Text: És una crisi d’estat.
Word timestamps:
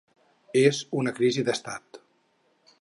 És 0.61 0.79
una 1.01 1.15
crisi 1.19 1.45
d’estat. 1.51 2.03